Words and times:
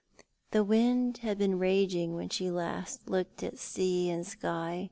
The 0.49 0.63
wind 0.63 1.19
had 1.19 1.37
been 1.37 1.59
raging 1.59 2.15
when 2.15 2.29
she 2.29 2.49
last 2.49 3.07
looked 3.07 3.43
at 3.43 3.59
sky 3.59 4.09
and 4.09 4.25
sea. 4.25 4.39